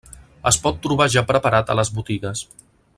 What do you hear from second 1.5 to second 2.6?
a les botigues.